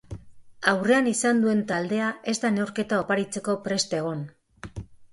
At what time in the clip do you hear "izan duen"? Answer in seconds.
1.11-1.61